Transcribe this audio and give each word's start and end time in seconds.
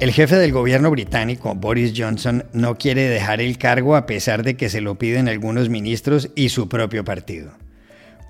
El 0.00 0.12
jefe 0.12 0.36
del 0.36 0.50
gobierno 0.50 0.90
británico, 0.90 1.54
Boris 1.54 1.92
Johnson, 1.94 2.46
no 2.54 2.78
quiere 2.78 3.02
dejar 3.02 3.42
el 3.42 3.58
cargo 3.58 3.96
a 3.96 4.06
pesar 4.06 4.42
de 4.42 4.56
que 4.56 4.70
se 4.70 4.80
lo 4.80 4.94
piden 4.94 5.28
algunos 5.28 5.68
ministros 5.68 6.30
y 6.34 6.48
su 6.48 6.70
propio 6.70 7.04
partido. 7.04 7.52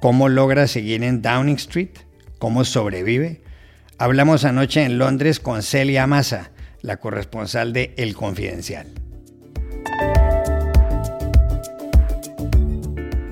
¿Cómo 0.00 0.28
logra 0.28 0.66
seguir 0.66 1.04
en 1.04 1.22
Downing 1.22 1.54
Street? 1.54 1.90
¿Cómo 2.40 2.64
sobrevive? 2.64 3.42
Hablamos 3.98 4.44
anoche 4.44 4.82
en 4.82 4.98
Londres 4.98 5.38
con 5.38 5.62
Celia 5.62 6.08
Massa, 6.08 6.50
la 6.82 6.96
corresponsal 6.96 7.72
de 7.72 7.94
El 7.96 8.16
Confidencial. 8.16 8.88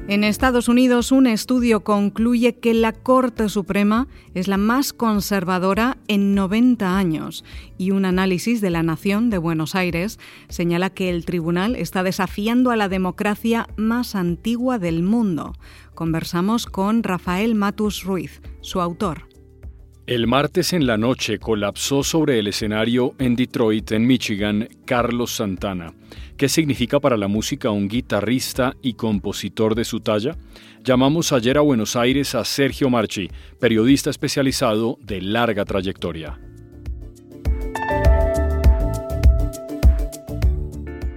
En 0.08 0.24
Estados 0.24 0.68
Unidos, 0.68 1.12
un 1.12 1.26
estudio 1.26 1.80
concluye 1.80 2.54
que 2.54 2.72
la 2.72 2.94
Corte 2.94 3.50
Suprema 3.50 4.08
es 4.32 4.48
la 4.48 4.56
más 4.56 4.94
conservadora 4.94 5.98
en 6.08 6.34
90 6.34 6.96
años 6.96 7.44
y 7.76 7.90
un 7.90 8.06
análisis 8.06 8.62
de 8.62 8.70
la 8.70 8.82
Nación 8.82 9.28
de 9.28 9.36
Buenos 9.36 9.74
Aires 9.74 10.18
señala 10.48 10.88
que 10.88 11.10
el 11.10 11.26
tribunal 11.26 11.76
está 11.76 12.02
desafiando 12.02 12.70
a 12.70 12.76
la 12.76 12.88
democracia 12.88 13.68
más 13.76 14.14
antigua 14.14 14.78
del 14.78 15.02
mundo. 15.02 15.52
Conversamos 15.94 16.64
con 16.64 17.02
Rafael 17.02 17.54
Matus 17.54 18.02
Ruiz, 18.02 18.40
su 18.62 18.80
autor. 18.80 19.27
El 20.08 20.26
martes 20.26 20.72
en 20.72 20.86
la 20.86 20.96
noche 20.96 21.38
colapsó 21.38 22.02
sobre 22.02 22.38
el 22.38 22.46
escenario 22.46 23.14
en 23.18 23.36
Detroit, 23.36 23.92
en 23.92 24.06
Michigan, 24.06 24.66
Carlos 24.86 25.32
Santana. 25.32 25.92
¿Qué 26.38 26.48
significa 26.48 26.98
para 26.98 27.18
la 27.18 27.28
música 27.28 27.68
un 27.68 27.88
guitarrista 27.88 28.74
y 28.80 28.94
compositor 28.94 29.74
de 29.74 29.84
su 29.84 30.00
talla? 30.00 30.34
Llamamos 30.82 31.30
ayer 31.34 31.58
a 31.58 31.60
Buenos 31.60 31.94
Aires 31.94 32.34
a 32.34 32.46
Sergio 32.46 32.88
Marchi, 32.88 33.28
periodista 33.60 34.08
especializado 34.08 34.96
de 35.02 35.20
larga 35.20 35.66
trayectoria. 35.66 36.40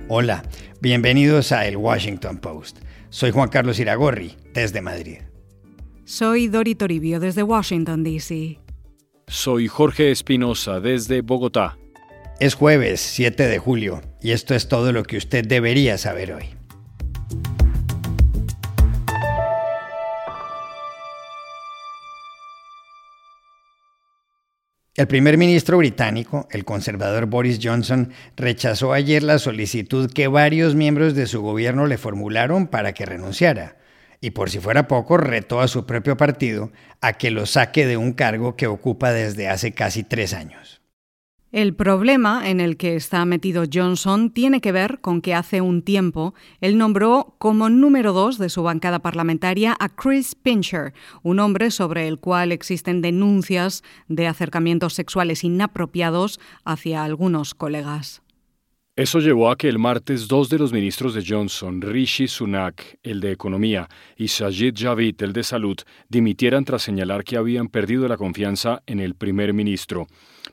Hola, 0.10 0.44
bienvenidos 0.82 1.54
a 1.54 1.66
El 1.66 1.78
Washington 1.78 2.40
Post. 2.40 2.80
Soy 3.10 3.32
Juan 3.32 3.48
Carlos 3.48 3.80
Iragorri, 3.80 4.36
desde 4.54 4.82
Madrid. 4.82 5.20
Soy 6.04 6.50
Dori 6.50 6.76
Toribio, 6.76 7.22
desde 7.22 7.42
Washington, 7.42 8.04
D.C. 8.04 8.60
Soy 9.32 9.70
Jorge 9.70 10.12
Espinosa, 10.12 10.82
desde 10.82 11.22
Bogotá. 11.22 11.78
Es 12.42 12.54
jueves 12.54 13.00
7 13.00 13.48
de 13.48 13.60
julio 13.60 14.02
y 14.22 14.32
esto 14.32 14.56
es 14.56 14.68
todo 14.68 14.92
lo 14.92 15.04
que 15.04 15.16
usted 15.16 15.48
debería 15.48 15.98
saber 15.98 16.34
hoy. 16.34 16.50
El 24.96 25.08
primer 25.08 25.38
ministro 25.38 25.78
británico, 25.78 26.50
el 26.52 26.66
conservador 26.66 27.26
Boris 27.28 27.62
Johnson, 27.64 28.12
rechazó 28.36 28.92
ayer 28.92 29.24
la 29.24 29.40
solicitud 29.40 30.12
que 30.12 30.28
varios 30.28 30.76
miembros 30.76 31.16
de 31.16 31.26
su 31.26 31.42
gobierno 31.42 31.88
le 31.88 31.98
formularon 31.98 32.68
para 32.68 32.92
que 32.92 33.06
renunciara, 33.06 33.78
y 34.22 34.32
por 34.32 34.52
si 34.52 34.60
fuera 34.60 34.88
poco, 34.88 35.18
retó 35.18 35.60
a 35.60 35.68
su 35.68 35.86
propio 35.86 36.16
partido 36.16 36.72
a 37.02 37.14
que 37.14 37.32
lo 37.32 37.48
saque 37.48 37.88
de 37.88 37.98
un 37.98 38.14
cargo 38.14 38.56
que 38.56 38.68
ocupa 38.68 39.12
desde 39.12 39.50
hace 39.50 39.74
casi 39.74 40.04
tres 40.04 40.34
años. 40.34 40.82
El 41.52 41.76
problema 41.76 42.50
en 42.50 42.62
el 42.62 42.78
que 42.78 42.96
está 42.96 43.26
metido 43.26 43.66
Johnson 43.72 44.32
tiene 44.32 44.62
que 44.62 44.72
ver 44.72 45.02
con 45.02 45.22
que 45.22 45.34
hace 45.34 45.60
un 45.60 45.82
tiempo 45.82 46.34
él 46.62 46.78
nombró 46.78 47.36
como 47.40 47.70
número 47.70 48.14
dos 48.14 48.38
de 48.38 48.48
su 48.48 48.64
bancada 48.64 49.00
parlamentaria 49.00 49.76
a 49.78 49.90
Chris 49.90 50.34
Pincher, 50.34 50.94
un 51.24 51.40
hombre 51.40 51.70
sobre 51.70 52.08
el 52.08 52.20
cual 52.20 52.54
existen 52.54 53.02
denuncias 53.02 53.84
de 54.08 54.28
acercamientos 54.28 54.94
sexuales 54.94 55.44
inapropiados 55.44 56.40
hacia 56.64 57.04
algunos 57.04 57.54
colegas. 57.54 58.22
Eso 58.98 59.20
llevó 59.20 59.50
a 59.50 59.58
que 59.58 59.70
el 59.70 59.80
martes 59.80 60.28
dos 60.28 60.50
de 60.50 60.58
los 60.58 60.74
ministros 60.74 61.14
de 61.14 61.24
Johnson, 61.26 61.82
Rishi 61.82 62.28
Sunak, 62.28 63.00
el 63.04 63.22
de 63.22 63.32
Economía, 63.32 63.88
y 64.18 64.28
Sajid 64.28 64.76
Javid, 64.78 65.24
el 65.24 65.32
de 65.32 65.44
Salud, 65.44 65.78
dimitieran 66.10 66.66
tras 66.66 66.82
señalar 66.82 67.24
que 67.24 67.38
habían 67.38 67.70
perdido 67.70 68.10
la 68.10 68.18
confianza 68.18 68.84
en 68.88 69.00
el 69.00 69.16
primer 69.16 69.54
ministro. 69.54 70.08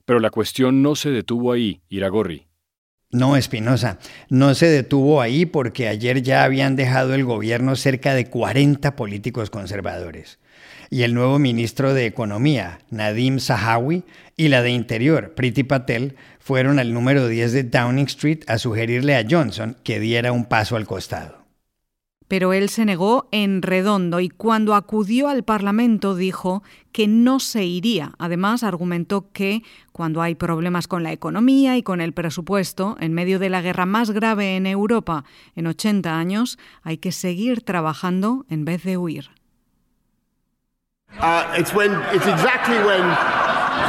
Pero 0.04 0.20
la 0.20 0.30
cuestión 0.30 0.82
no 0.82 0.94
se 0.94 1.10
detuvo 1.10 1.50
ahí, 1.50 1.80
Iragorri. 1.88 2.46
No, 3.10 3.36
Espinosa, 3.36 3.98
no 4.28 4.54
se 4.54 4.66
detuvo 4.66 5.20
ahí 5.20 5.44
porque 5.44 5.88
ayer 5.88 6.22
ya 6.22 6.44
habían 6.44 6.76
dejado 6.76 7.14
el 7.14 7.24
gobierno 7.24 7.74
cerca 7.74 8.14
de 8.14 8.30
40 8.30 8.94
políticos 8.94 9.50
conservadores. 9.50 10.38
Y 10.90 11.02
el 11.02 11.14
nuevo 11.14 11.38
ministro 11.38 11.94
de 11.94 12.06
Economía, 12.06 12.80
Nadim 12.90 13.38
Sahawi, 13.38 14.04
y 14.36 14.48
la 14.48 14.62
de 14.62 14.70
Interior, 14.70 15.34
Priti 15.34 15.64
Patel, 15.64 16.16
fueron 16.38 16.78
al 16.78 16.94
número 16.94 17.28
10 17.28 17.52
de 17.52 17.62
Downing 17.64 18.06
Street 18.06 18.40
a 18.46 18.58
sugerirle 18.58 19.16
a 19.16 19.26
Johnson 19.28 19.76
que 19.82 20.00
diera 20.00 20.32
un 20.32 20.46
paso 20.46 20.76
al 20.76 20.86
costado 20.86 21.38
pero 22.28 22.52
él 22.52 22.68
se 22.68 22.84
negó 22.84 23.26
en 23.32 23.62
redondo 23.62 24.20
y 24.20 24.28
cuando 24.28 24.74
acudió 24.74 25.28
al 25.28 25.42
Parlamento 25.42 26.14
dijo 26.14 26.62
que 26.92 27.08
no 27.08 27.40
se 27.40 27.64
iría. 27.64 28.12
Además, 28.18 28.62
argumentó 28.62 29.32
que 29.32 29.62
cuando 29.92 30.20
hay 30.20 30.34
problemas 30.34 30.86
con 30.86 31.02
la 31.02 31.12
economía 31.12 31.76
y 31.78 31.82
con 31.82 32.02
el 32.02 32.12
presupuesto, 32.12 32.96
en 33.00 33.14
medio 33.14 33.38
de 33.38 33.48
la 33.48 33.62
guerra 33.62 33.86
más 33.86 34.10
grave 34.10 34.56
en 34.56 34.66
Europa 34.66 35.24
en 35.56 35.66
80 35.66 36.18
años, 36.18 36.58
hay 36.82 36.98
que 36.98 37.12
seguir 37.12 37.62
trabajando 37.62 38.44
en 38.50 38.66
vez 38.66 38.84
de 38.84 38.98
huir. 38.98 39.30
Uh, 41.20 41.56
it's 41.58 41.74
when 41.74 41.90
it's 42.14 42.26
exactly 42.26 42.76
when 42.76 43.02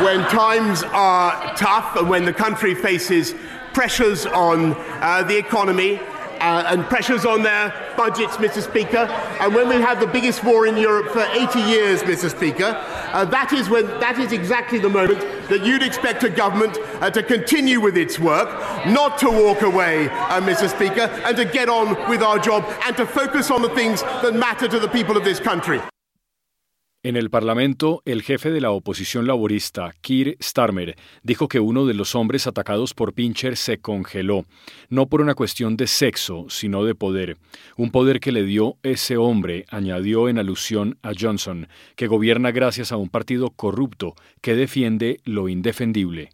when 0.03 0.27
times 0.29 0.81
are 0.83 1.53
tough 1.55 1.95
and 1.95 2.09
when 2.09 2.25
the 2.25 2.33
country 2.33 2.73
faces 2.73 3.35
pressures 3.71 4.25
on 4.25 4.73
uh, 5.01 5.21
the 5.23 5.37
economy 5.37 5.99
uh, 6.39 6.63
and 6.67 6.83
pressures 6.85 7.25
on 7.25 7.43
their 7.43 7.69
budgets, 7.95 8.37
Mr. 8.37 8.63
Speaker. 8.63 9.05
And 9.39 9.53
when 9.53 9.69
we 9.69 9.75
have 9.75 9.99
the 9.99 10.07
biggest 10.07 10.43
war 10.43 10.65
in 10.65 10.75
Europe 10.75 11.11
for 11.11 11.21
80 11.21 11.59
years, 11.59 12.01
Mr. 12.01 12.35
Speaker, 12.35 12.75
uh, 13.13 13.25
that 13.25 13.53
is 13.53 13.69
when 13.69 13.85
that 13.99 14.17
is 14.17 14.31
exactly 14.31 14.79
the 14.79 14.89
moment 14.89 15.19
that 15.49 15.63
you'd 15.63 15.83
expect 15.83 16.23
a 16.23 16.29
government 16.29 16.79
uh, 16.99 17.11
to 17.11 17.21
continue 17.21 17.79
with 17.79 17.95
its 17.95 18.17
work, 18.17 18.49
not 18.87 19.19
to 19.19 19.29
walk 19.29 19.61
away, 19.61 20.09
uh, 20.09 20.41
Mr. 20.41 20.67
Speaker, 20.67 21.11
and 21.25 21.37
to 21.37 21.45
get 21.45 21.69
on 21.69 21.89
with 22.09 22.23
our 22.23 22.39
job 22.39 22.65
and 22.85 22.97
to 22.97 23.05
focus 23.05 23.51
on 23.51 23.61
the 23.61 23.69
things 23.75 24.01
that 24.01 24.33
matter 24.33 24.67
to 24.67 24.79
the 24.79 24.89
people 24.89 25.15
of 25.15 25.23
this 25.23 25.39
country. 25.39 25.79
En 27.01 27.15
el 27.15 27.29
Parlamento, 27.29 28.01
el 28.03 28.23
jefe 28.23 28.51
de 28.51 28.59
la 28.59 28.71
oposición 28.71 29.25
laborista, 29.25 29.93
Keir 30.01 30.35
Starmer, 30.43 30.97
dijo 31.23 31.47
que 31.47 31.61
uno 31.61 31.85
de 31.85 31.93
los 31.93 32.13
hombres 32.13 32.45
atacados 32.45 32.93
por 32.93 33.13
Pincher 33.13 33.55
se 33.55 33.77
congeló, 33.79 34.45
no 34.89 35.07
por 35.07 35.21
una 35.21 35.33
cuestión 35.33 35.77
de 35.77 35.87
sexo, 35.87 36.47
sino 36.49 36.83
de 36.83 36.95
poder. 36.95 37.37
Un 37.77 37.91
poder 37.91 38.19
que 38.19 38.33
le 38.33 38.43
dio 38.43 38.75
ese 38.83 39.15
hombre, 39.15 39.65
añadió 39.69 40.27
en 40.27 40.39
alusión 40.39 40.97
a 41.01 41.13
Johnson, 41.17 41.69
que 41.95 42.07
gobierna 42.07 42.51
gracias 42.51 42.91
a 42.91 42.97
un 42.97 43.07
partido 43.07 43.51
corrupto 43.51 44.15
que 44.41 44.55
defiende 44.55 45.21
lo 45.23 45.47
indefendible. 45.47 46.31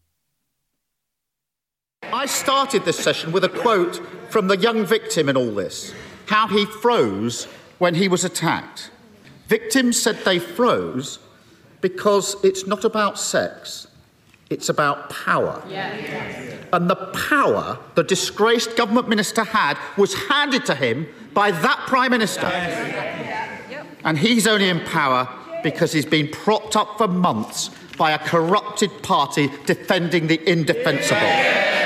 I 2.12 2.26
started 2.26 2.82
this 2.86 2.96
session 2.96 3.32
with 3.32 3.44
a 3.44 3.50
quote 3.50 4.02
from 4.32 4.48
the 4.48 4.58
young 4.58 4.84
victim 4.84 5.30
in 5.30 5.38
all 5.38 5.54
this, 5.54 5.94
how 6.28 6.48
he 6.48 6.66
froze 6.66 7.48
when 7.78 7.94
he 7.94 8.08
was 8.08 8.26
attacked. 8.26 8.95
Victims 9.48 10.02
said 10.02 10.18
they 10.26 10.40
froze 10.40 11.20
because 11.82 12.36
it's 12.44 12.66
not 12.66 12.84
about 12.84 13.20
sex, 13.20 13.88
it's 14.50 14.70
about 14.70 15.10
power. 15.10 15.64
And 16.74 16.90
the 16.90 16.96
power 16.96 17.78
the 17.96 18.04
disgraced 18.04 18.76
government 18.76 19.08
minister 19.08 19.44
had 19.44 19.78
was 19.98 20.14
handed 20.14 20.66
to 20.66 20.76
him 20.76 21.08
by 21.34 21.52
that 21.52 21.84
Prime 21.88 22.12
Minister. 22.12 22.48
And 24.04 24.18
he's 24.18 24.48
only 24.48 24.70
in 24.70 24.80
power 24.82 25.28
because 25.64 25.92
he's 25.94 26.06
been 26.06 26.28
propped 26.28 26.76
up 26.76 26.98
for 26.98 27.08
months 27.08 27.70
by 27.98 28.12
a 28.12 28.20
corrupted 28.20 28.92
party 29.04 29.50
defending 29.66 30.28
the 30.28 30.40
indefensible. 30.50 31.85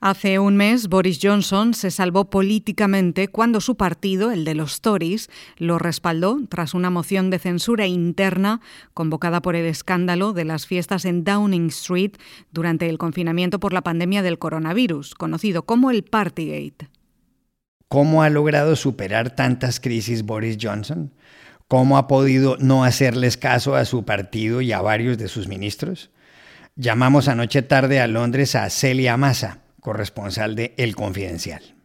Hace 0.00 0.38
un 0.38 0.56
mes, 0.56 0.88
Boris 0.88 1.18
Johnson 1.20 1.74
se 1.74 1.90
salvó 1.90 2.30
políticamente 2.30 3.26
cuando 3.26 3.60
su 3.60 3.76
partido, 3.76 4.30
el 4.30 4.44
de 4.44 4.54
los 4.54 4.80
Tories, 4.80 5.28
lo 5.56 5.80
respaldó 5.80 6.38
tras 6.48 6.72
una 6.72 6.88
moción 6.88 7.30
de 7.30 7.40
censura 7.40 7.88
interna 7.88 8.60
convocada 8.94 9.42
por 9.42 9.56
el 9.56 9.66
escándalo 9.66 10.32
de 10.34 10.44
las 10.44 10.68
fiestas 10.68 11.04
en 11.04 11.24
Downing 11.24 11.66
Street 11.66 12.12
durante 12.52 12.88
el 12.88 12.96
confinamiento 12.96 13.58
por 13.58 13.72
la 13.72 13.82
pandemia 13.82 14.22
del 14.22 14.38
coronavirus, 14.38 15.16
conocido 15.16 15.64
como 15.64 15.90
el 15.90 16.04
Partygate. 16.04 16.90
¿Cómo 17.88 18.22
ha 18.22 18.30
logrado 18.30 18.76
superar 18.76 19.34
tantas 19.34 19.80
crisis 19.80 20.22
Boris 20.22 20.58
Johnson? 20.60 21.12
¿Cómo 21.66 21.98
ha 21.98 22.06
podido 22.06 22.56
no 22.60 22.84
hacerles 22.84 23.36
caso 23.36 23.74
a 23.74 23.84
su 23.84 24.04
partido 24.04 24.60
y 24.60 24.70
a 24.70 24.80
varios 24.80 25.18
de 25.18 25.26
sus 25.26 25.48
ministros? 25.48 26.12
Llamamos 26.76 27.26
anoche 27.26 27.62
tarde 27.62 27.98
a 27.98 28.06
Londres 28.06 28.54
a 28.54 28.70
Celia 28.70 29.16
Massa 29.16 29.64
corresponsal 29.88 30.54
de 30.54 30.74
El 30.76 30.94
Confidencial. 30.94 31.77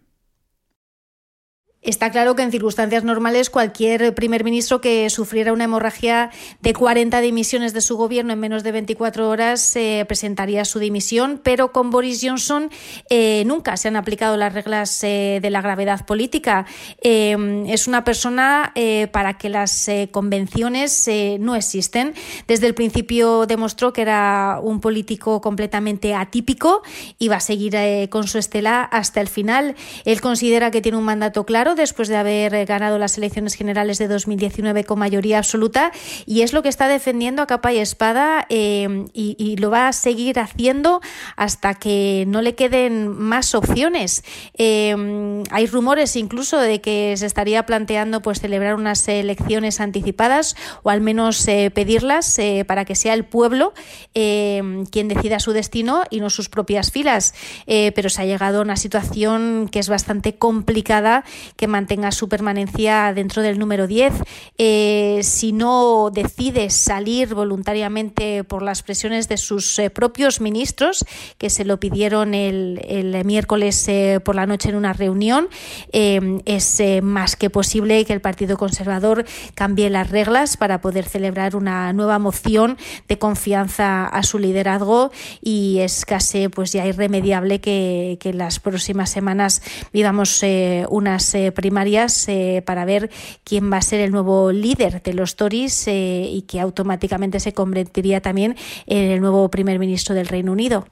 Está 1.83 2.11
claro 2.11 2.33
que 2.33 2.43
en 2.43 2.51
circunstancias 2.51 3.03
normales 3.03 3.49
cualquier 3.49 4.15
primer 4.15 4.45
ministro 4.45 4.79
que 4.79 5.09
sufriera 5.09 5.51
una 5.51 5.65
hemorragia 5.65 6.31
de 6.61 6.73
40 6.73 7.19
dimisiones 7.19 7.73
de 7.73 7.81
su 7.81 7.97
gobierno 7.97 8.31
en 8.31 8.39
menos 8.39 8.63
de 8.63 8.71
24 8.71 9.27
horas 9.29 9.75
eh, 9.75 10.05
presentaría 10.07 10.63
su 10.63 10.79
dimisión, 10.79 11.41
pero 11.43 11.73
con 11.73 11.89
Boris 11.89 12.21
Johnson 12.23 12.69
eh, 13.09 13.43
nunca 13.45 13.75
se 13.75 13.89
han 13.89 13.97
aplicado 13.97 14.37
las 14.37 14.53
reglas 14.53 15.03
eh, 15.03 15.39
de 15.41 15.49
la 15.49 15.61
gravedad 15.61 16.05
política. 16.05 16.65
es 17.01 17.87
una 17.87 18.05
persona 18.05 18.71
para 19.11 19.37
que 19.37 19.49
las 19.49 19.89
convenciones 20.11 21.09
no 21.39 21.55
existen. 21.55 22.13
Desde 22.47 22.67
el 22.67 22.75
principio 22.75 23.45
demostró 23.45 23.91
que 23.91 24.03
era 24.03 24.59
un 24.61 24.79
político 24.79 25.41
completamente 25.41 26.15
atípico 26.15 26.81
y 27.19 27.27
va 27.27 27.37
a 27.37 27.39
seguir 27.41 27.75
con 28.09 28.27
su 28.27 28.37
estela 28.37 28.83
hasta 28.83 29.19
el 29.19 29.27
final. 29.27 29.75
Él 30.05 30.21
considera 30.21 30.71
que 30.71 30.81
tiene 30.81 30.97
un 30.97 31.03
mandato 31.03 31.45
claro 31.45 31.72
después 31.75 32.07
de 32.07 32.17
haber 32.17 32.53
eh, 32.53 32.65
ganado 32.65 32.97
las 32.97 33.17
elecciones 33.17 33.55
generales 33.55 33.97
de 33.97 34.07
2019 34.07 34.83
con 34.83 34.99
mayoría 34.99 35.37
absoluta 35.37 35.91
y 36.25 36.41
es 36.41 36.53
lo 36.53 36.61
que 36.63 36.69
está 36.69 36.87
defendiendo 36.87 37.41
a 37.41 37.47
capa 37.47 37.73
y 37.73 37.79
espada 37.79 38.45
eh, 38.49 39.05
y, 39.13 39.55
lo 39.57 39.69
va 39.69 39.87
a 39.87 39.93
seguir 39.93 40.39
haciendo 40.39 40.99
hasta 41.35 41.75
que 41.75 42.25
no 42.27 42.41
le 42.41 42.55
queden 42.55 43.07
más 43.07 43.55
opciones. 43.55 44.23
Eh, 44.57 45.43
hay 45.51 45.67
rumores 45.67 46.15
incluso 46.15 46.57
de 46.57 46.81
que 46.81 47.13
se 47.17 47.25
estaría 47.25 47.65
planteando 47.65 48.21
pues 48.21 48.41
celebrar 48.41 48.75
unas 48.75 49.07
elecciones 49.07 49.79
anticipadas 49.79 50.55
o 50.81 50.89
al 50.89 51.01
menos 51.01 51.45
pedirlas 51.73 52.39
para 52.67 52.83
que 52.83 52.95
sea 52.95 53.13
el 53.13 53.25
pueblo 53.25 53.73
quien 54.13 55.07
decida 55.07 55.39
su 55.39 55.51
destino 55.51 56.03
y 56.09 56.19
no 56.19 56.29
sus 56.29 56.49
propias 56.49 56.91
filas. 56.91 57.33
pero 57.65 58.09
se 58.09 58.21
ha 58.21 58.25
llegado 58.25 58.59
a 58.59 58.61
una 58.63 58.75
situación 58.75 59.69
que 59.71 59.79
es 59.79 59.87
bastante 59.87 60.35
complicada 60.35 61.23
mantenga 61.67 62.11
su 62.11 62.29
permanencia 62.29 63.13
dentro 63.13 63.41
del 63.41 63.59
número 63.59 63.87
10. 63.87 64.13
Eh, 64.57 65.19
si 65.23 65.51
no 65.51 66.09
decide 66.11 66.69
salir 66.69 67.33
voluntariamente 67.33 68.43
por 68.43 68.61
las 68.61 68.83
presiones 68.83 69.27
de 69.27 69.37
sus 69.37 69.79
eh, 69.79 69.89
propios 69.89 70.41
ministros, 70.41 71.05
que 71.37 71.49
se 71.49 71.65
lo 71.65 71.79
pidieron 71.79 72.33
el, 72.33 72.81
miércoles 73.25 73.87
eh, 73.87 74.19
por 74.23 74.35
la 74.35 74.45
noche 74.45 74.69
en 74.69 74.75
una 74.75 74.93
reunión, 74.93 75.47
es 75.91 76.81
más 77.01 77.35
que 77.35 77.49
posible 77.49 78.03
que 78.05 78.13
el 78.13 78.21
Partido 78.21 78.57
Conservador 78.57 79.25
cambie 79.55 79.89
las 79.89 80.09
reglas 80.09 80.57
para 80.57 80.81
poder 80.81 81.05
celebrar 81.05 81.55
una 81.55 81.93
nueva 81.93 82.19
moción 82.19 82.77
de 83.07 83.17
confianza 83.17 84.05
a 84.05 84.23
su 84.23 84.39
liderazgo 84.39 85.11
y 85.41 85.79
es 85.79 86.05
casi 86.05 86.47
pues 86.47 86.75
irremediable 86.75 87.61
que, 87.61 88.17
que 88.19 88.29
en 88.29 88.39
las 88.39 88.59
próximas 88.59 89.09
semanas 89.09 89.61
vivamos 89.91 90.43
unas 90.89 91.35
primarias 91.53 92.27
eh, 92.27 92.63
para 92.65 92.85
ver 92.85 93.09
quién 93.43 93.71
va 93.71 93.77
a 93.77 93.81
ser 93.81 93.99
el 94.01 94.11
nuevo 94.11 94.51
líder 94.51 95.01
de 95.01 95.13
los 95.13 95.35
Tories 95.35 95.87
eh, 95.87 96.27
y 96.29 96.43
que 96.43 96.59
automáticamente 96.59 97.39
se 97.39 97.53
convertiría 97.53 98.21
también 98.21 98.55
en 98.85 99.11
el 99.11 99.21
nuevo 99.21 99.49
primer 99.49 99.79
ministro 99.79 100.15
del 100.15 100.27
Reino 100.27 100.51
Unido. 100.51 100.85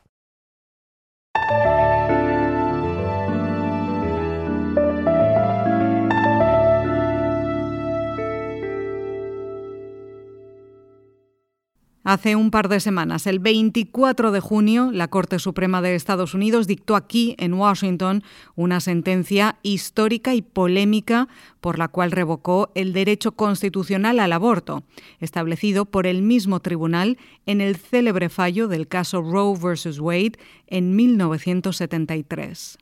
Hace 12.12 12.36
un 12.36 12.52
par 12.52 12.68
de 12.68 12.82
semanas, 12.82 13.26
el 13.26 13.40
24 13.40 14.34
de 14.34 14.42
junio, 14.42 14.92
la 14.92 15.08
Corte 15.08 15.40
Suprema 15.40 15.82
de 15.82 15.96
Estados 15.96 16.34
Unidos 16.34 16.68
dictó 16.68 16.98
aquí, 16.98 17.38
en 17.40 17.54
Washington, 17.54 18.22
una 18.58 18.82
sentencia 18.82 19.60
histórica 19.64 20.36
y 20.36 20.42
polémica 20.42 21.30
por 21.62 21.80
la 21.80 21.88
cual 21.88 22.12
revocó 22.12 22.70
el 22.76 22.92
derecho 22.92 23.32
constitucional 23.32 24.20
al 24.20 24.34
aborto, 24.34 24.84
establecido 25.22 25.86
por 25.86 26.06
el 26.06 26.22
mismo 26.22 26.60
tribunal 26.60 27.18
en 27.46 27.62
el 27.62 27.78
célebre 27.78 28.28
fallo 28.28 28.68
del 28.68 28.90
caso 28.90 29.22
Roe 29.22 29.58
vs. 29.58 29.98
Wade 30.02 30.34
en 30.68 30.98
1973. 30.98 32.78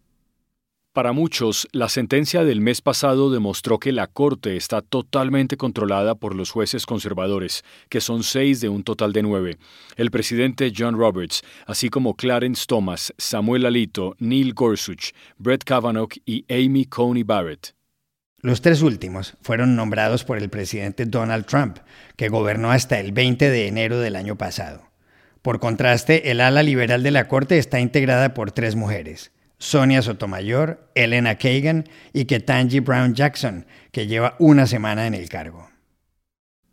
Para 0.99 1.13
muchos, 1.13 1.65
la 1.71 1.87
sentencia 1.87 2.43
del 2.43 2.59
mes 2.59 2.81
pasado 2.81 3.31
demostró 3.31 3.79
que 3.79 3.93
la 3.93 4.07
Corte 4.07 4.57
está 4.57 4.81
totalmente 4.81 5.55
controlada 5.55 6.15
por 6.15 6.35
los 6.35 6.51
jueces 6.51 6.85
conservadores, 6.85 7.63
que 7.87 8.01
son 8.01 8.21
seis 8.21 8.59
de 8.59 8.67
un 8.67 8.83
total 8.83 9.13
de 9.13 9.23
nueve. 9.23 9.57
El 9.95 10.11
presidente 10.11 10.73
John 10.77 10.97
Roberts, 10.97 11.41
así 11.65 11.87
como 11.87 12.17
Clarence 12.17 12.65
Thomas, 12.67 13.13
Samuel 13.17 13.65
Alito, 13.65 14.17
Neil 14.19 14.53
Gorsuch, 14.53 15.13
Brett 15.37 15.63
Kavanaugh 15.63 16.09
y 16.25 16.43
Amy 16.49 16.83
Coney 16.83 17.23
Barrett. 17.23 17.75
Los 18.41 18.61
tres 18.61 18.81
últimos 18.81 19.37
fueron 19.41 19.77
nombrados 19.77 20.25
por 20.25 20.37
el 20.37 20.49
presidente 20.49 21.05
Donald 21.05 21.45
Trump, 21.45 21.77
que 22.17 22.27
gobernó 22.27 22.71
hasta 22.71 22.99
el 22.99 23.13
20 23.13 23.49
de 23.49 23.67
enero 23.67 24.01
del 24.01 24.17
año 24.17 24.37
pasado. 24.37 24.83
Por 25.43 25.61
contraste, 25.61 26.29
el 26.29 26.41
ala 26.41 26.61
liberal 26.61 27.03
de 27.03 27.11
la 27.11 27.29
Corte 27.29 27.57
está 27.57 27.79
integrada 27.79 28.33
por 28.33 28.51
tres 28.51 28.75
mujeres. 28.75 29.31
Sonia 29.59 30.01
Sotomayor, 30.01 30.89
Elena 30.95 31.35
Kagan 31.35 31.83
y 32.13 32.25
Ketanji 32.25 32.79
Brown 32.79 33.13
Jackson, 33.13 33.65
que 33.91 34.07
lleva 34.07 34.35
una 34.39 34.65
semana 34.65 35.05
en 35.05 35.13
el 35.13 35.29
cargo. 35.29 35.69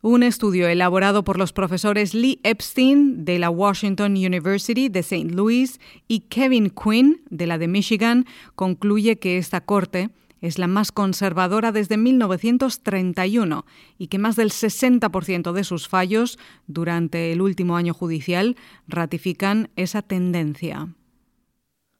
Un 0.02 0.22
estudio 0.22 0.68
elaborado 0.68 1.24
por 1.24 1.36
los 1.36 1.52
profesores 1.52 2.14
Lee 2.14 2.40
Epstein 2.44 3.24
de 3.24 3.40
la 3.40 3.50
Washington 3.50 4.12
University 4.12 4.88
de 4.88 5.00
St. 5.00 5.32
Louis 5.32 5.80
y 6.06 6.20
Kevin 6.20 6.70
Quinn 6.70 7.22
de 7.28 7.48
la 7.48 7.58
de 7.58 7.66
Michigan 7.66 8.24
concluye 8.54 9.18
que 9.18 9.36
esta 9.36 9.62
corte 9.62 10.10
es 10.40 10.58
la 10.58 10.68
más 10.68 10.92
conservadora 10.92 11.72
desde 11.72 11.96
1931 11.96 13.66
y 13.98 14.06
que 14.06 14.18
más 14.18 14.36
del 14.36 14.50
60% 14.50 15.52
de 15.52 15.64
sus 15.64 15.88
fallos 15.88 16.38
durante 16.68 17.32
el 17.32 17.40
último 17.40 17.76
año 17.76 17.92
judicial 17.92 18.56
ratifican 18.86 19.70
esa 19.74 20.02
tendencia. 20.02 20.88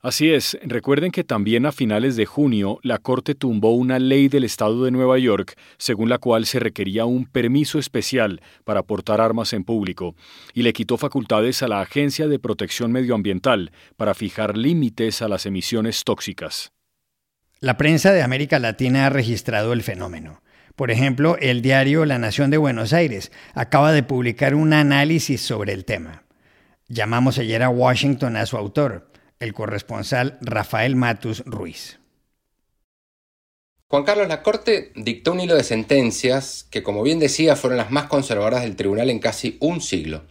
Así 0.02 0.30
es, 0.30 0.58
recuerden 0.62 1.10
que 1.10 1.24
también 1.24 1.64
a 1.64 1.72
finales 1.72 2.16
de 2.16 2.26
junio 2.26 2.78
la 2.82 2.98
Corte 2.98 3.34
tumbó 3.34 3.74
una 3.74 3.98
ley 3.98 4.28
del 4.28 4.44
Estado 4.44 4.84
de 4.84 4.90
Nueva 4.90 5.18
York 5.18 5.54
según 5.78 6.10
la 6.10 6.18
cual 6.18 6.44
se 6.44 6.60
requería 6.60 7.06
un 7.06 7.24
permiso 7.24 7.78
especial 7.78 8.42
para 8.64 8.82
portar 8.82 9.20
armas 9.20 9.54
en 9.54 9.64
público 9.64 10.14
y 10.52 10.62
le 10.62 10.74
quitó 10.74 10.98
facultades 10.98 11.62
a 11.62 11.68
la 11.68 11.80
Agencia 11.80 12.28
de 12.28 12.38
Protección 12.38 12.92
Medioambiental 12.92 13.72
para 13.96 14.14
fijar 14.14 14.56
límites 14.56 15.22
a 15.22 15.28
las 15.28 15.46
emisiones 15.46 16.04
tóxicas. 16.04 16.72
La 17.58 17.78
prensa 17.78 18.12
de 18.12 18.22
América 18.22 18.58
Latina 18.58 19.06
ha 19.06 19.10
registrado 19.10 19.72
el 19.72 19.82
fenómeno. 19.82 20.42
Por 20.76 20.90
ejemplo, 20.90 21.38
el 21.40 21.62
diario 21.62 22.04
La 22.04 22.18
Nación 22.18 22.50
de 22.50 22.58
Buenos 22.58 22.92
Aires 22.92 23.32
acaba 23.54 23.92
de 23.92 24.02
publicar 24.02 24.54
un 24.54 24.74
análisis 24.74 25.40
sobre 25.40 25.72
el 25.72 25.86
tema. 25.86 26.24
Llamamos 26.86 27.38
ayer 27.38 27.62
a 27.62 27.70
Washington 27.70 28.36
a 28.36 28.44
su 28.44 28.58
autor 28.58 29.15
el 29.40 29.52
corresponsal 29.52 30.38
Rafael 30.40 30.96
Matus 30.96 31.44
Ruiz. 31.44 31.98
Juan 33.88 34.04
Carlos 34.04 34.28
Lacorte 34.28 34.92
dictó 34.96 35.32
un 35.32 35.40
hilo 35.40 35.54
de 35.54 35.62
sentencias 35.62 36.66
que, 36.70 36.82
como 36.82 37.02
bien 37.02 37.20
decía, 37.20 37.54
fueron 37.54 37.76
las 37.76 37.90
más 37.90 38.06
conservadoras 38.06 38.62
del 38.62 38.74
tribunal 38.74 39.10
en 39.10 39.20
casi 39.20 39.58
un 39.60 39.80
siglo. 39.80 40.24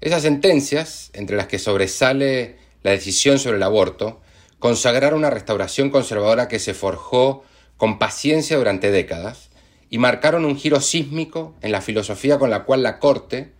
Esas 0.00 0.22
sentencias, 0.22 1.10
entre 1.12 1.36
las 1.36 1.46
que 1.46 1.60
sobresale 1.60 2.56
la 2.82 2.90
decisión 2.90 3.38
sobre 3.38 3.58
el 3.58 3.62
aborto, 3.62 4.20
consagraron 4.58 5.20
una 5.20 5.30
restauración 5.30 5.90
conservadora 5.90 6.48
que 6.48 6.58
se 6.58 6.74
forjó 6.74 7.44
con 7.76 8.00
paciencia 8.00 8.56
durante 8.56 8.90
décadas 8.90 9.50
y 9.90 9.98
marcaron 9.98 10.44
un 10.44 10.56
giro 10.56 10.80
sísmico 10.80 11.54
en 11.62 11.70
la 11.70 11.82
filosofía 11.82 12.38
con 12.38 12.50
la 12.50 12.64
cual 12.64 12.82
la 12.82 12.98
Corte 12.98 13.52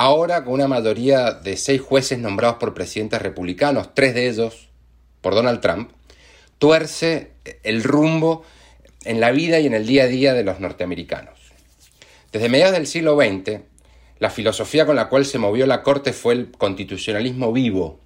Ahora, 0.00 0.44
con 0.44 0.54
una 0.54 0.68
mayoría 0.68 1.32
de 1.32 1.56
seis 1.56 1.80
jueces 1.80 2.20
nombrados 2.20 2.58
por 2.58 2.72
presidentes 2.72 3.20
republicanos, 3.20 3.94
tres 3.94 4.14
de 4.14 4.28
ellos 4.28 4.68
por 5.20 5.34
Donald 5.34 5.60
Trump, 5.60 5.90
tuerce 6.58 7.32
el 7.64 7.82
rumbo 7.82 8.44
en 9.04 9.18
la 9.18 9.32
vida 9.32 9.58
y 9.58 9.66
en 9.66 9.74
el 9.74 9.88
día 9.88 10.04
a 10.04 10.06
día 10.06 10.34
de 10.34 10.44
los 10.44 10.60
norteamericanos. 10.60 11.36
Desde 12.30 12.48
mediados 12.48 12.74
del 12.74 12.86
siglo 12.86 13.16
XX, 13.16 13.58
la 14.20 14.30
filosofía 14.30 14.86
con 14.86 14.94
la 14.94 15.08
cual 15.08 15.26
se 15.26 15.38
movió 15.38 15.66
la 15.66 15.82
Corte 15.82 16.12
fue 16.12 16.34
el 16.34 16.52
constitucionalismo 16.52 17.52
vivo, 17.52 17.98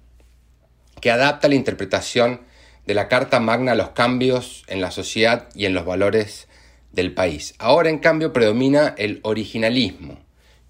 que 0.99 1.11
adapta 1.11 1.47
la 1.47 1.53
interpretación 1.53 2.41
de 2.87 2.95
la 2.95 3.07
Carta 3.07 3.39
Magna 3.39 3.73
a 3.73 3.75
los 3.75 3.89
cambios 3.89 4.63
en 4.65 4.81
la 4.81 4.89
sociedad 4.89 5.47
y 5.53 5.67
en 5.67 5.75
los 5.75 5.85
valores 5.85 6.47
del 6.91 7.13
país. 7.13 7.53
Ahora, 7.59 7.91
en 7.91 7.99
cambio, 7.99 8.33
predomina 8.33 8.95
el 8.97 9.19
originalismo, 9.21 10.22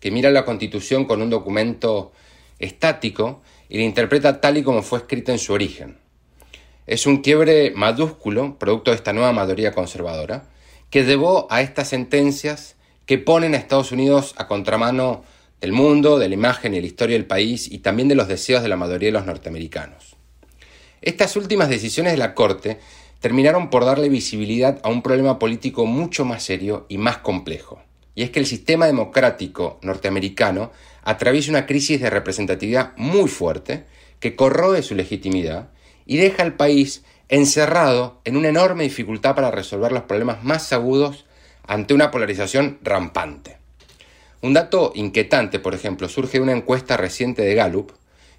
que 0.04 0.12
mira 0.12 0.32
la 0.32 0.44
Constitución 0.44 1.06
con 1.06 1.22
un 1.22 1.30
documento 1.30 2.12
estático 2.60 3.42
y 3.70 3.78
la 3.78 3.84
interpreta 3.84 4.42
tal 4.42 4.58
y 4.58 4.62
como 4.62 4.82
fue 4.82 5.00
escrita 5.00 5.32
en 5.32 5.40
su 5.40 5.54
origen. 5.54 5.98
Es 6.86 7.08
un 7.08 7.22
quiebre 7.22 7.72
mayúsculo, 7.74 8.60
producto 8.60 8.92
de 8.92 8.98
esta 8.98 9.14
nueva 9.14 9.32
mayoría 9.32 9.72
conservadora, 9.72 10.50
que 10.90 11.06
llevó 11.06 11.48
a 11.50 11.62
estas 11.62 11.88
sentencias 11.88 12.76
que 13.06 13.18
ponen 13.18 13.54
a 13.54 13.58
Estados 13.58 13.94
Unidos 13.94 14.36
a 14.38 14.50
contramano 14.50 15.24
del 15.62 15.72
mundo, 15.72 16.20
de 16.20 16.28
la 16.28 16.34
imagen 16.34 16.74
y 16.74 16.82
la 16.82 16.88
historia 16.88 17.16
del 17.16 17.26
país 17.26 17.72
y 17.72 17.78
también 17.78 18.10
de 18.10 18.16
los 18.16 18.28
deseos 18.28 18.62
de 18.62 18.68
la 18.68 18.76
mayoría 18.76 19.08
de 19.08 19.14
los 19.14 19.26
norteamericanos. 19.26 20.18
Estas 21.02 21.38
últimas 21.38 21.70
decisiones 21.70 22.12
de 22.12 22.18
la 22.18 22.36
Corte 22.36 22.78
terminaron 23.22 23.70
por 23.70 23.86
darle 23.86 24.10
visibilidad 24.10 24.82
a 24.84 24.90
un 24.90 25.02
problema 25.02 25.40
político 25.40 25.86
mucho 25.86 26.26
más 26.26 26.44
serio 26.44 26.88
y 26.90 26.98
más 26.98 27.20
complejo. 27.20 27.83
Y 28.16 28.24
es 28.24 28.30
que 28.30 28.40
el 28.40 28.46
sistema 28.46 28.86
democrático 28.86 29.80
norteamericano 29.82 30.72
atraviesa 31.04 31.52
una 31.52 31.66
crisis 31.66 32.00
de 32.02 32.10
representatividad 32.10 32.94
muy 32.96 33.30
fuerte 33.30 33.86
que 34.20 34.36
corroe 34.36 34.84
su 34.84 34.96
legitimidad 34.96 35.70
y 36.06 36.18
deja 36.18 36.44
al 36.44 36.56
país 36.56 37.04
encerrado 37.30 38.22
en 38.26 38.38
una 38.38 38.50
enorme 38.50 38.84
dificultad 38.84 39.36
para 39.36 39.52
resolver 39.52 39.92
los 39.92 40.04
problemas 40.04 40.44
más 40.44 40.72
agudos 40.74 41.26
ante 41.66 41.94
una 41.94 42.12
polarización 42.12 42.80
rampante. 42.82 43.58
Un 44.42 44.54
dato 44.54 44.92
inquietante, 44.96 45.60
por 45.60 45.74
ejemplo, 45.74 46.10
surge 46.10 46.38
de 46.38 46.44
una 46.44 46.52
encuesta 46.52 46.98
reciente 46.98 47.42
de 47.42 47.56
Gallup 47.56 47.92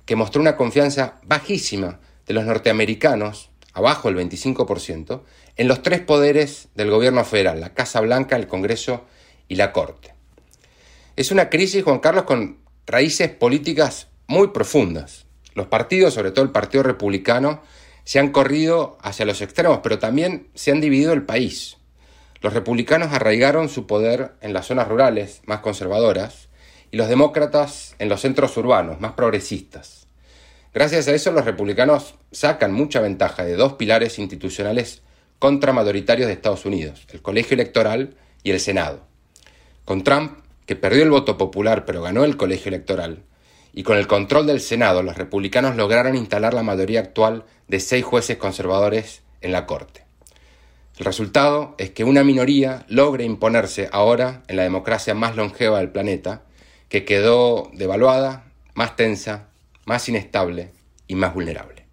que 0.04 0.16
mostró 0.16 0.40
una 0.40 0.57
confianza 0.57 1.14
bajísima 1.25 1.99
de 2.26 2.35
los 2.35 2.45
norteamericanos, 2.45 3.50
abajo 3.73 4.12
del 4.12 4.19
25%, 4.28 5.23
en 5.57 5.69
los 5.69 5.83
tres 5.83 6.00
poderes 6.00 6.69
del 6.75 6.90
gobierno 6.90 7.25
federal, 7.25 7.61
la 7.61 7.75
Casa 7.75 8.00
Blanca, 8.00 8.37
el 8.37 8.47
Congreso 8.47 9.04
y 9.49 9.57
la 9.57 9.73
Corte. 9.73 10.15
Es 11.17 11.31
una 11.31 11.49
crisis, 11.49 11.85
Juan 11.85 12.01
Carlos, 12.01 12.25
con 12.25 12.59
raíces 12.87 13.31
políticas 13.31 14.09
muy 14.27 14.49
profundas. 14.49 15.27
Los 15.55 15.69
partidos, 15.69 16.15
sobre 16.15 16.33
todo 16.33 16.45
el 16.45 16.51
Partido 16.51 16.83
Republicano, 16.83 17.63
se 18.05 18.19
han 18.19 18.31
corrido 18.31 18.99
hacia 19.01 19.25
los 19.25 19.41
extremos, 19.41 19.81
pero 19.83 19.99
también 19.99 20.49
se 20.55 20.73
han 20.73 20.81
dividido 20.81 21.13
el 21.13 21.23
país. 21.25 21.77
Los 22.41 22.53
republicanos 22.53 23.13
arraigaron 23.13 23.69
su 23.69 23.87
poder 23.87 24.33
en 24.41 24.53
las 24.53 24.67
zonas 24.67 24.89
rurales 24.89 25.41
más 25.47 25.61
conservadoras 25.61 26.49
y 26.91 26.97
los 26.97 27.09
demócratas 27.09 27.95
en 27.99 28.09
los 28.09 28.21
centros 28.21 28.57
urbanos 28.57 29.01
más 29.01 29.13
progresistas. 29.13 30.07
Gracias 30.75 31.09
a 31.09 31.13
eso 31.13 31.31
los 31.31 31.45
republicanos 31.45 32.17
sacan 32.33 32.73
mucha 32.73 33.01
ventaja 33.01 33.45
de 33.45 33.57
dos 33.57 33.75
pilares 33.75 34.19
institucionales 34.19 35.03
contramayoritarios 35.39 36.27
de 36.27 36.35
Estados 36.35 36.67
Unidos, 36.67 37.07
el 37.13 37.23
colegio 37.23 37.55
electoral 37.55 38.17
y 38.43 38.51
el 38.51 38.61
Senado. 38.61 39.07
Con 39.85 40.03
Trump, 40.03 40.38
que 40.67 40.76
perdió 40.76 41.03
el 41.03 41.11
voto 41.11 41.37
popular 41.37 41.85
pero 41.85 42.03
ganó 42.03 42.25
el 42.25 42.37
colegio 42.37 42.69
electoral, 42.69 43.23
y 43.73 43.83
con 43.83 43.99
el 43.99 44.07
control 44.07 44.47
del 44.47 44.61
Senado, 44.61 45.03
los 45.03 45.19
republicanos 45.19 45.76
lograron 45.76 46.17
instalar 46.17 46.55
la 46.55 46.62
mayoría 46.62 47.00
actual 47.00 47.45
de 47.69 47.81
seis 47.81 48.05
jueces 48.05 48.37
conservadores 48.37 49.23
en 49.41 49.53
la 49.53 49.67
Corte. 49.67 50.05
El 50.97 51.05
resultado 51.05 51.75
es 51.76 51.91
que 51.91 52.05
una 52.05 52.23
minoría 52.23 52.87
logre 52.88 53.25
imponerse 53.25 53.88
ahora 53.93 54.43
en 54.47 54.57
la 54.57 54.62
democracia 54.62 55.12
más 55.14 55.35
longeva 55.35 55.81
del 55.81 55.91
planeta, 55.91 56.43
que 56.88 57.05
quedó 57.05 57.71
devaluada, 57.75 58.45
más 58.75 58.95
tensa, 58.95 59.49
más 59.87 60.09
inestable 60.09 60.71
y 61.09 61.17
más 61.17 61.35
vulnerable. 61.35 61.84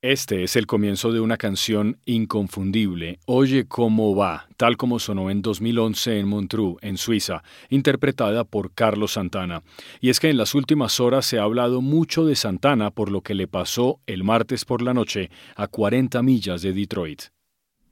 Este 0.00 0.44
es 0.44 0.54
el 0.54 0.68
comienzo 0.68 1.10
de 1.10 1.18
una 1.18 1.36
canción 1.36 1.98
inconfundible, 2.04 3.18
Oye 3.26 3.66
cómo 3.66 4.14
va, 4.14 4.46
tal 4.56 4.76
como 4.76 5.00
sonó 5.00 5.28
en 5.28 5.42
2011 5.42 6.20
en 6.20 6.28
Montreux, 6.28 6.76
en 6.82 6.96
Suiza, 6.98 7.42
interpretada 7.68 8.44
por 8.44 8.72
Carlos 8.72 9.14
Santana. 9.14 9.64
Y 10.00 10.10
es 10.10 10.20
que 10.20 10.30
en 10.30 10.36
las 10.36 10.54
últimas 10.54 11.00
horas 11.00 11.26
se 11.26 11.40
ha 11.40 11.42
hablado 11.42 11.80
mucho 11.80 12.24
de 12.24 12.36
Santana 12.36 12.92
por 12.92 13.10
lo 13.10 13.22
que 13.22 13.34
le 13.34 13.48
pasó 13.48 13.98
el 14.06 14.22
martes 14.22 14.64
por 14.64 14.82
la 14.82 14.94
noche 14.94 15.30
a 15.56 15.66
40 15.66 16.22
millas 16.22 16.62
de 16.62 16.72
Detroit. 16.72 17.22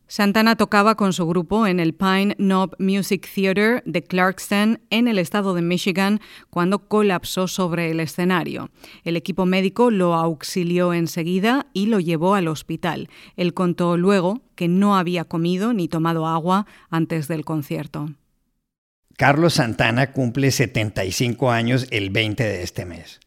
Santana 0.08 0.54
tocaba 0.54 0.94
con 0.94 1.12
su 1.12 1.26
grupo 1.26 1.66
en 1.66 1.80
el 1.80 1.92
Pine 1.92 2.36
Knob 2.36 2.76
Music 2.78 3.28
Theater 3.34 3.82
de 3.86 4.04
Clarkston, 4.04 4.80
en 4.90 5.08
el 5.08 5.18
estado 5.18 5.52
de 5.52 5.62
Michigan, 5.62 6.20
cuando 6.48 6.86
colapsó 6.86 7.48
sobre 7.48 7.90
el 7.90 7.98
escenario. 7.98 8.70
El 9.02 9.16
equipo 9.16 9.46
médico 9.46 9.90
lo 9.90 10.14
auxilió 10.14 10.94
enseguida 10.94 11.66
y 11.72 11.86
lo 11.86 11.98
llevó 11.98 12.36
al 12.36 12.46
hospital. 12.46 13.08
Él 13.36 13.52
contó 13.52 13.96
luego 13.96 14.42
que 14.54 14.68
no 14.68 14.96
había 14.96 15.24
comido 15.24 15.72
ni 15.72 15.88
tomado 15.88 16.28
agua 16.28 16.66
antes 16.88 17.26
del 17.26 17.44
concierto. 17.44 18.08
Carlos 19.16 19.54
Santana 19.54 20.12
cumple 20.12 20.52
75 20.52 21.50
años 21.50 21.88
el 21.90 22.10
20 22.10 22.44
de 22.44 22.62
este 22.62 22.84
mes. 22.84 23.18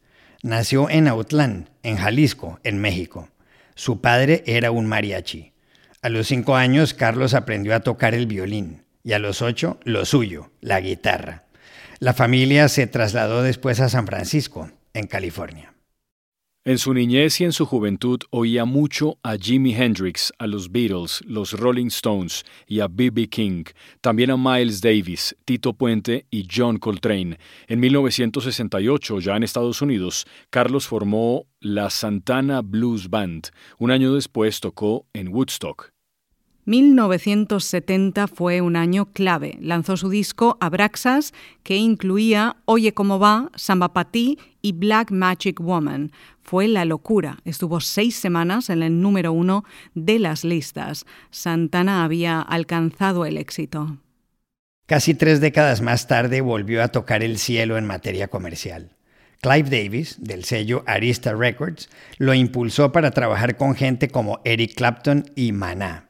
Nació 0.42 0.88
en 0.88 1.08
Autlán, 1.08 1.68
en 1.82 1.96
Jalisco, 1.96 2.58
en 2.64 2.80
México. 2.80 3.28
Su 3.74 4.00
padre 4.00 4.42
era 4.46 4.70
un 4.70 4.86
mariachi. 4.86 5.52
A 6.02 6.08
los 6.08 6.28
cinco 6.28 6.56
años, 6.56 6.94
Carlos 6.94 7.34
aprendió 7.34 7.74
a 7.74 7.80
tocar 7.80 8.14
el 8.14 8.26
violín 8.26 8.84
y 9.04 9.12
a 9.12 9.18
los 9.18 9.42
ocho, 9.42 9.78
lo 9.84 10.06
suyo, 10.06 10.50
la 10.62 10.80
guitarra. 10.80 11.44
La 11.98 12.14
familia 12.14 12.68
se 12.68 12.86
trasladó 12.86 13.42
después 13.42 13.80
a 13.80 13.90
San 13.90 14.06
Francisco, 14.06 14.70
en 14.94 15.06
California. 15.06 15.69
En 16.62 16.76
su 16.76 16.92
niñez 16.92 17.40
y 17.40 17.44
en 17.44 17.54
su 17.54 17.64
juventud 17.64 18.20
oía 18.28 18.66
mucho 18.66 19.16
a 19.22 19.38
Jimi 19.38 19.74
Hendrix, 19.74 20.30
a 20.38 20.46
los 20.46 20.70
Beatles, 20.70 21.22
los 21.24 21.54
Rolling 21.54 21.86
Stones 21.86 22.44
y 22.66 22.80
a 22.80 22.86
B.B. 22.86 23.30
King, 23.30 23.64
también 24.02 24.30
a 24.30 24.36
Miles 24.36 24.82
Davis, 24.82 25.34
Tito 25.46 25.72
Puente 25.72 26.26
y 26.30 26.46
John 26.54 26.76
Coltrane. 26.76 27.38
En 27.66 27.80
1968, 27.80 29.20
ya 29.20 29.36
en 29.36 29.42
Estados 29.42 29.80
Unidos, 29.80 30.26
Carlos 30.50 30.86
formó 30.86 31.46
la 31.60 31.88
Santana 31.88 32.60
Blues 32.60 33.08
Band. 33.08 33.48
Un 33.78 33.90
año 33.90 34.12
después 34.12 34.60
tocó 34.60 35.06
en 35.14 35.28
Woodstock. 35.28 35.94
1970 36.64 38.26
fue 38.28 38.60
un 38.60 38.76
año 38.76 39.06
clave. 39.12 39.58
Lanzó 39.60 39.96
su 39.96 40.08
disco 40.08 40.56
Abraxas, 40.60 41.32
que 41.62 41.76
incluía 41.76 42.56
Oye 42.64 42.92
cómo 42.92 43.18
va, 43.18 43.50
Samba 43.54 43.92
Patí 43.92 44.38
y 44.62 44.72
Black 44.72 45.10
Magic 45.10 45.60
Woman. 45.60 46.12
Fue 46.42 46.68
la 46.68 46.84
locura. 46.84 47.38
Estuvo 47.44 47.80
seis 47.80 48.16
semanas 48.16 48.70
en 48.70 48.82
el 48.82 49.00
número 49.00 49.32
uno 49.32 49.64
de 49.94 50.18
las 50.18 50.44
listas. 50.44 51.06
Santana 51.30 52.04
había 52.04 52.40
alcanzado 52.40 53.24
el 53.24 53.36
éxito. 53.36 53.98
Casi 54.86 55.14
tres 55.14 55.40
décadas 55.40 55.82
más 55.82 56.08
tarde 56.08 56.40
volvió 56.40 56.82
a 56.82 56.88
tocar 56.88 57.22
el 57.22 57.38
cielo 57.38 57.78
en 57.78 57.86
materia 57.86 58.28
comercial. 58.28 58.96
Clive 59.40 59.70
Davis, 59.70 60.16
del 60.20 60.44
sello 60.44 60.82
Arista 60.86 61.32
Records, 61.32 61.88
lo 62.18 62.34
impulsó 62.34 62.92
para 62.92 63.10
trabajar 63.12 63.56
con 63.56 63.74
gente 63.74 64.08
como 64.08 64.40
Eric 64.44 64.74
Clapton 64.74 65.24
y 65.34 65.52
Maná. 65.52 66.09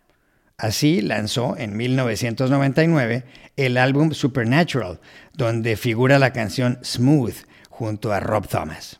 Así 0.60 1.00
lanzó 1.00 1.56
en 1.56 1.74
1999 1.74 3.24
el 3.56 3.78
álbum 3.78 4.12
Supernatural, 4.12 5.00
donde 5.32 5.74
figura 5.76 6.18
la 6.18 6.34
canción 6.34 6.78
Smooth 6.84 7.46
junto 7.70 8.12
a 8.12 8.20
Rob 8.20 8.46
Thomas. 8.46 8.99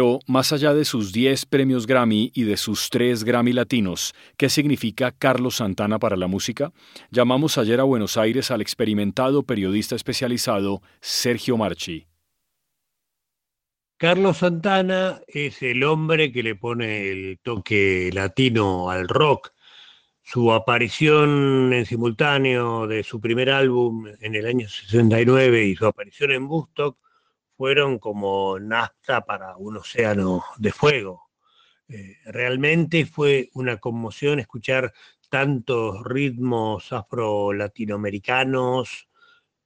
Pero 0.00 0.18
más 0.26 0.50
allá 0.54 0.72
de 0.72 0.86
sus 0.86 1.12
10 1.12 1.44
premios 1.44 1.86
Grammy 1.86 2.32
y 2.34 2.44
de 2.44 2.56
sus 2.56 2.88
3 2.88 3.22
Grammy 3.22 3.52
latinos, 3.52 4.14
¿qué 4.38 4.48
significa 4.48 5.12
Carlos 5.12 5.56
Santana 5.56 5.98
para 5.98 6.16
la 6.16 6.26
música? 6.26 6.72
Llamamos 7.10 7.58
ayer 7.58 7.80
a 7.80 7.82
Buenos 7.82 8.16
Aires 8.16 8.50
al 8.50 8.62
experimentado 8.62 9.42
periodista 9.42 9.94
especializado 9.94 10.80
Sergio 11.02 11.58
Marchi. 11.58 12.06
Carlos 13.98 14.38
Santana 14.38 15.20
es 15.28 15.60
el 15.60 15.84
hombre 15.84 16.32
que 16.32 16.44
le 16.44 16.54
pone 16.54 17.10
el 17.10 17.38
toque 17.42 18.08
latino 18.14 18.88
al 18.88 19.06
rock. 19.06 19.52
Su 20.22 20.50
aparición 20.54 21.74
en 21.74 21.84
simultáneo 21.84 22.86
de 22.86 23.02
su 23.02 23.20
primer 23.20 23.50
álbum 23.50 24.06
en 24.22 24.34
el 24.34 24.46
año 24.46 24.66
69 24.66 25.66
y 25.66 25.76
su 25.76 25.84
aparición 25.84 26.32
en 26.32 26.44
Woodstock 26.44 26.96
fueron 27.60 27.98
como 27.98 28.58
nafta 28.58 29.26
para 29.26 29.58
un 29.58 29.76
océano 29.76 30.42
de 30.56 30.72
fuego. 30.72 31.28
Eh, 31.90 32.16
realmente 32.24 33.04
fue 33.04 33.50
una 33.52 33.76
conmoción 33.76 34.40
escuchar 34.40 34.94
tantos 35.28 36.02
ritmos 36.02 36.90
afro-latinoamericanos 36.90 39.10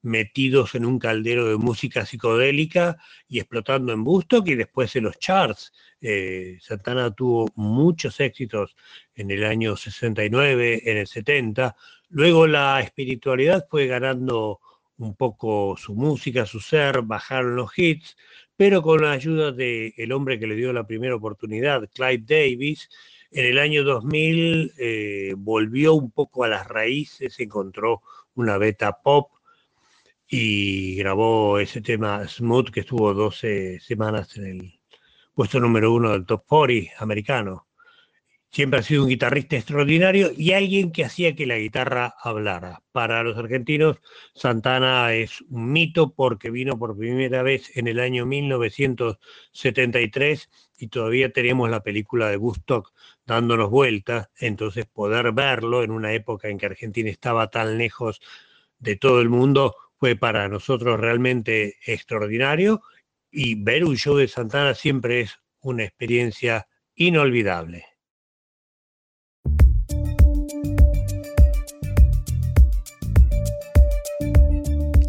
metidos 0.03 0.75
en 0.75 0.87
un 0.87 0.99
caldero 0.99 1.47
de 1.47 1.57
música 1.57 2.05
psicodélica 2.05 2.97
y 3.29 3.39
explotando 3.39 3.93
en 3.93 4.03
Bustock 4.03 4.49
y 4.49 4.57
después 4.57 4.97
en 4.97 5.05
los 5.05 5.17
charts. 5.21 5.73
Eh, 6.01 6.59
Santana 6.61 7.13
tuvo 7.13 7.47
muchos 7.55 8.19
éxitos 8.19 8.75
en 9.15 9.31
el 9.31 9.45
año 9.45 9.77
69, 9.77 10.91
en 10.91 10.97
el 10.97 11.07
70. 11.07 11.77
Luego 12.09 12.49
la 12.49 12.81
espiritualidad 12.81 13.69
fue 13.71 13.87
ganando 13.87 14.59
un 15.05 15.15
poco 15.15 15.77
su 15.77 15.95
música, 15.95 16.47
su 16.47 16.61
ser, 16.61 17.03
bajaron 17.03 17.57
los 17.57 17.71
hits, 17.77 18.17
pero 18.57 18.83
con 18.83 19.03
la 19.03 19.13
ayuda 19.13 19.53
del 19.53 19.93
el 19.97 20.13
hombre 20.13 20.39
que 20.39 20.47
le 20.47 20.55
dio 20.57 20.73
la 20.73 20.87
primera 20.87 21.15
oportunidad, 21.15 21.89
Clive 21.93 22.25
Davis, 22.27 22.89
en 23.31 23.47
el 23.47 23.59
año 23.59 23.85
2000 23.85 24.73
eh, 24.79 25.35
volvió 25.37 25.95
un 25.95 26.11
poco 26.11 26.45
a 26.45 26.49
las 26.49 26.69
raíces, 26.69 27.39
encontró 27.41 28.03
una 28.35 28.59
beta 28.59 29.01
pop 29.03 29.31
y 30.29 30.97
grabó 30.97 31.59
ese 31.59 31.81
tema 31.81 32.27
Smooth 32.27 32.71
que 32.71 32.81
estuvo 32.81 33.13
12 33.13 33.81
semanas 33.81 34.37
en 34.37 34.47
el 34.47 34.81
puesto 35.35 35.61
número 35.61 35.93
uno 35.93 36.13
del 36.13 36.27
top 36.27 36.45
40 36.47 36.93
americano 36.99 37.67
siempre 38.55 38.79
ha 38.79 38.83
sido 38.85 39.03
un 39.03 39.09
guitarrista 39.09 39.57
extraordinario 39.57 40.31
y 40.37 40.53
alguien 40.53 40.93
que 40.93 41.05
hacía 41.05 41.35
que 41.35 41.45
la 41.45 41.59
guitarra 41.59 42.15
hablara. 42.23 42.85
Para 42.93 43.25
los 43.25 43.37
argentinos, 43.37 43.97
Santana 44.33 45.13
es 45.13 45.41
un 45.51 45.73
mito 45.73 46.15
porque 46.15 46.53
vino 46.53 46.79
por 46.79 46.97
primera 46.97 47.43
vez 47.43 47.77
en 47.77 47.89
el 47.89 47.99
año 47.99 48.27
1973 48.27 50.51
y 50.79 50.87
todavía 50.87 51.33
tenemos 51.33 51.69
la 51.69 51.83
película 51.83 52.31
de 52.31 52.37
Woodstock 52.37 52.93
dándonos 53.27 53.71
vueltas, 53.71 54.29
entonces 54.39 54.87
poder 54.87 55.33
verlo 55.33 55.83
en 55.83 55.91
una 55.91 56.13
época 56.13 56.49
en 56.49 56.57
que 56.57 56.67
Argentina 56.67 57.11
estaba 57.11 57.51
tan 57.51 57.77
lejos 57.77 58.21
de 58.79 58.95
todo 58.95 59.21
el 59.21 59.31
mundo 59.31 59.75
fue 59.99 60.15
para 60.15 60.49
nosotros 60.49 61.01
realmente 61.01 61.79
extraordinario 61.85 62.83
y 63.33 63.57
ver 63.57 63.85
un 63.85 63.97
show 63.97 64.15
de 64.15 64.29
Santana 64.29 64.75
siempre 64.75 65.23
es 65.23 65.41
una 65.61 65.83
experiencia 65.83 66.69
inolvidable. 66.95 67.94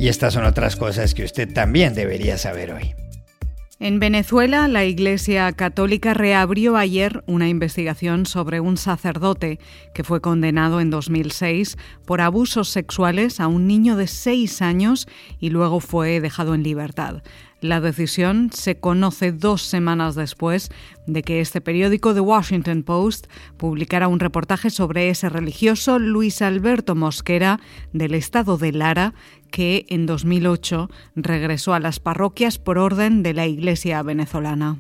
Y 0.06 0.08
estas 0.08 0.36
son 0.36 0.46
otras 0.46 0.76
cosas 0.76 1.16
que 1.16 1.24
usted 1.24 1.52
también 1.52 1.96
debería 1.96 2.38
saber 2.38 2.72
hoy. 2.72 2.94
En 3.80 4.00
Venezuela, 4.00 4.68
la 4.68 4.86
Iglesia 4.86 5.52
Católica 5.54 6.14
reabrió 6.14 6.78
ayer 6.78 7.24
una 7.26 7.50
investigación 7.50 8.28
sobre 8.28 8.60
un 8.60 8.78
sacerdote 8.78 9.60
que 9.96 10.04
fue 10.04 10.22
condenado 10.22 10.80
en 10.80 10.92
2006 10.92 11.76
por 12.06 12.22
abusos 12.22 12.70
sexuales 12.70 13.40
a 13.40 13.48
un 13.48 13.66
niño 13.66 13.96
de 13.96 14.06
seis 14.06 14.62
años 14.62 15.08
y 15.40 15.50
luego 15.50 15.80
fue 15.80 16.22
dejado 16.22 16.54
en 16.54 16.62
libertad. 16.62 17.24
La 17.62 17.82
decisión 17.82 18.52
se 18.52 18.80
conoce 18.80 19.32
dos 19.32 19.62
semanas 19.62 20.16
después 20.16 20.70
de 21.08 21.24
que 21.24 21.40
este 21.40 21.62
periódico 21.62 22.14
The 22.14 22.20
Washington 22.20 22.84
Post 22.84 23.28
publicara 23.58 24.08
un 24.08 24.20
reportaje 24.20 24.70
sobre 24.70 25.10
ese 25.10 25.30
religioso 25.30 25.98
Luis 25.98 26.42
Alberto 26.42 26.96
Mosquera 26.96 27.60
del 27.94 28.14
estado 28.14 28.58
de 28.58 28.72
Lara, 28.72 29.14
que 29.52 29.86
en 29.90 30.06
2008 30.06 30.90
regresó 31.16 31.74
a 31.74 31.80
las 31.80 32.00
parroquias 32.00 32.60
por 32.60 32.78
orden 32.78 33.24
de 33.24 33.34
la 33.34 33.48
Iglesia 33.48 34.04
venezolana. 34.04 34.78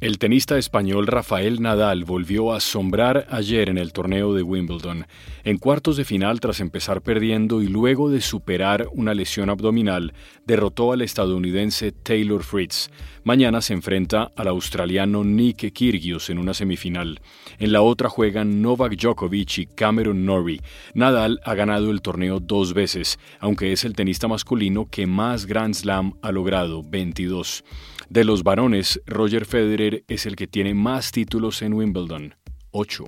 El 0.00 0.18
tenista 0.18 0.56
español 0.56 1.08
Rafael 1.08 1.60
Nadal 1.60 2.04
volvió 2.04 2.52
a 2.52 2.58
asombrar 2.58 3.26
ayer 3.30 3.68
en 3.68 3.78
el 3.78 3.92
torneo 3.92 4.32
de 4.32 4.44
Wimbledon, 4.44 5.08
en 5.42 5.58
cuartos 5.58 5.96
de 5.96 6.04
final 6.04 6.38
tras 6.38 6.60
empezar 6.60 7.02
perdiendo 7.02 7.62
y 7.62 7.66
luego 7.66 8.08
de 8.08 8.20
superar 8.20 8.86
una 8.92 9.12
lesión 9.12 9.50
abdominal, 9.50 10.14
derrotó 10.46 10.92
al 10.92 11.02
estadounidense 11.02 11.90
Taylor 11.90 12.44
Fritz. 12.44 12.90
Mañana 13.24 13.60
se 13.60 13.72
enfrenta 13.72 14.30
al 14.36 14.46
australiano 14.46 15.24
Nick 15.24 15.72
Kyrgios 15.72 16.30
en 16.30 16.38
una 16.38 16.54
semifinal. 16.54 17.20
En 17.58 17.72
la 17.72 17.82
otra 17.82 18.08
juegan 18.08 18.62
Novak 18.62 18.94
Djokovic 18.94 19.58
y 19.58 19.66
Cameron 19.66 20.24
Norrie. 20.24 20.60
Nadal 20.94 21.40
ha 21.42 21.56
ganado 21.56 21.90
el 21.90 22.02
torneo 22.02 22.38
dos 22.38 22.72
veces, 22.72 23.18
aunque 23.40 23.72
es 23.72 23.82
el 23.82 23.94
tenista 23.94 24.28
masculino 24.28 24.88
que 24.88 25.08
más 25.08 25.44
Grand 25.44 25.74
Slam 25.74 26.14
ha 26.22 26.30
logrado, 26.30 26.84
22. 26.84 27.64
De 28.10 28.24
los 28.24 28.42
varones, 28.42 29.02
Roger 29.04 29.44
Federer 29.44 30.04
es 30.08 30.24
el 30.24 30.34
que 30.34 30.46
tiene 30.46 30.72
más 30.72 31.12
títulos 31.12 31.60
en 31.60 31.74
Wimbledon, 31.74 32.34
8. 32.70 33.04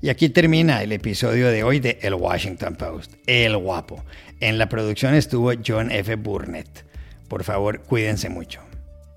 Y 0.00 0.08
aquí 0.08 0.30
termina 0.30 0.82
el 0.82 0.92
episodio 0.92 1.48
de 1.48 1.62
hoy 1.62 1.78
de 1.78 1.98
El 2.00 2.14
Washington 2.14 2.74
Post, 2.76 3.14
El 3.26 3.54
Guapo. 3.58 4.02
En 4.40 4.56
la 4.56 4.70
producción 4.70 5.14
estuvo 5.14 5.52
John 5.66 5.90
F. 5.90 6.14
Burnett. 6.16 6.86
Por 7.28 7.44
favor, 7.44 7.82
cuídense 7.82 8.30
mucho. 8.30 8.60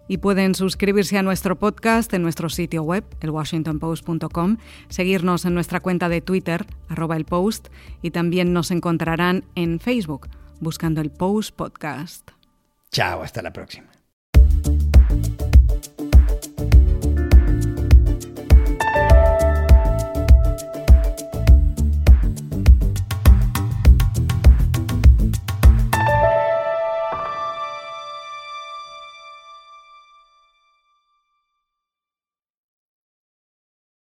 Y 0.09 0.17
pueden 0.17 0.55
suscribirse 0.55 1.17
a 1.17 1.23
nuestro 1.23 1.57
podcast 1.57 2.13
en 2.13 2.21
nuestro 2.21 2.49
sitio 2.49 2.83
web, 2.83 3.05
elwashingtonpost.com, 3.21 4.57
seguirnos 4.89 5.45
en 5.45 5.53
nuestra 5.53 5.79
cuenta 5.79 6.09
de 6.09 6.19
Twitter, 6.19 6.65
arroba 6.89 7.15
el 7.15 7.23
post, 7.23 7.69
y 8.01 8.11
también 8.11 8.51
nos 8.51 8.71
encontrarán 8.71 9.45
en 9.55 9.79
Facebook, 9.79 10.27
buscando 10.59 10.99
el 10.99 11.11
Post 11.11 11.55
Podcast. 11.55 12.31
Chao, 12.91 13.21
hasta 13.21 13.41
la 13.41 13.51
próxima. 13.51 13.96